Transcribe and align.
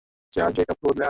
যা 0.33 0.45
গিয়ে 0.49 0.65
কাপড় 0.65 0.83
বদলে 0.83 0.89
আয়। 0.89 0.99